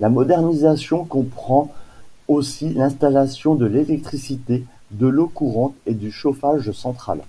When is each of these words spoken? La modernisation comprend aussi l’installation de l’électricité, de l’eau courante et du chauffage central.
La 0.00 0.08
modernisation 0.08 1.04
comprend 1.04 1.70
aussi 2.28 2.70
l’installation 2.70 3.54
de 3.54 3.66
l’électricité, 3.66 4.64
de 4.90 5.06
l’eau 5.06 5.28
courante 5.28 5.74
et 5.84 5.92
du 5.92 6.10
chauffage 6.10 6.72
central. 6.72 7.20